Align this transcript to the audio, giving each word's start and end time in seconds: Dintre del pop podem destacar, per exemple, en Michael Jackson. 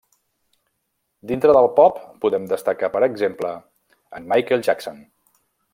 Dintre 1.31 1.53
del 1.57 1.69
pop 1.81 2.01
podem 2.25 2.49
destacar, 2.55 2.91
per 2.97 3.05
exemple, 3.11 3.55
en 4.21 4.31
Michael 4.33 4.65
Jackson. 4.71 5.03